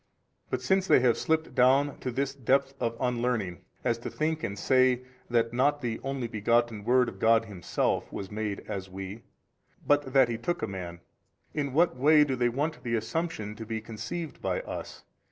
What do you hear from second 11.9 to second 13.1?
way do they want the